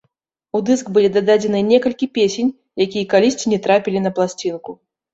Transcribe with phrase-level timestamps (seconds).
[0.59, 2.51] У дыск былі дададзеныя некалькі песень,
[2.89, 4.71] якія калісьці не трапілі на пласцінку.